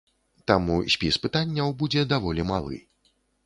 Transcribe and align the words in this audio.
Таму 0.51 0.77
спіс 0.93 1.21
пытанняў 1.27 1.77
будзе 1.85 2.09
даволі 2.17 2.51
малы. 2.57 2.85